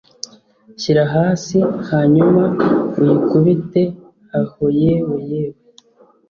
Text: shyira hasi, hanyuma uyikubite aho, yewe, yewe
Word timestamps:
shyira 0.81 1.03
hasi, 1.15 1.57
hanyuma 1.89 2.43
uyikubite 2.99 3.83
aho, 4.39 4.63
yewe, 4.81 5.15
yewe 5.31 5.59